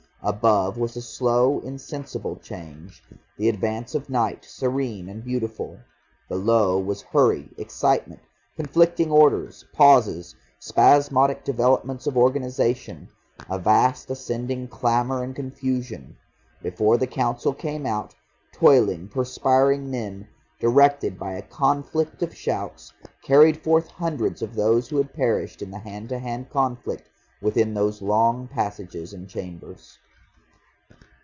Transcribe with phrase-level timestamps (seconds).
[0.23, 3.01] Above was a slow insensible change,
[3.39, 5.75] the advance of night serene and beautiful;
[6.29, 8.19] below was hurry, excitement,
[8.55, 13.09] conflicting orders, pauses, spasmodic developments of organisation,
[13.49, 16.15] a vast ascending clamour and confusion.
[16.61, 18.13] Before the Council came out,
[18.53, 20.27] toiling perspiring men,
[20.59, 22.93] directed by a conflict of shouts,
[23.23, 27.09] carried forth hundreds of those who had perished in the hand to hand conflict
[27.41, 29.97] within those long passages and chambers....